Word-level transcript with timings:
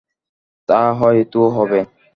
তা 0.69 0.81
হয় 0.93 1.21
তো 1.33 1.41
হবে। 1.49 1.79